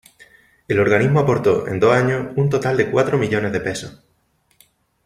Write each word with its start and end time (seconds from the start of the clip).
El 0.67 0.79
organismo 0.79 1.19
aportó, 1.19 1.67
en 1.67 1.79
dos 1.79 1.93
años, 1.93 2.33
un 2.35 2.49
total 2.49 2.75
de 2.75 2.89
cuatro 2.89 3.19
millones 3.19 3.51
de 3.51 3.59
pesos. 3.59 4.03